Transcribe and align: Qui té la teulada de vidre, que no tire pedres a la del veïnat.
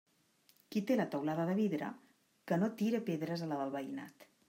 Qui 0.75 0.81
té 0.91 0.97
la 1.01 1.05
teulada 1.11 1.45
de 1.51 1.55
vidre, 1.61 1.91
que 2.51 2.61
no 2.65 2.73
tire 2.83 3.07
pedres 3.11 3.45
a 3.49 3.55
la 3.55 3.65
del 3.65 3.79
veïnat. 3.81 4.31